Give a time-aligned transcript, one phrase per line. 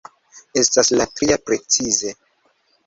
[0.61, 2.17] Estas la tria precize.